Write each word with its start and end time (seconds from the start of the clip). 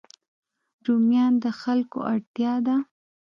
رومیان 0.85 1.33
د 1.43 1.45
خلکو 1.61 1.99
اړتیا 2.13 2.53
ده 2.67 2.75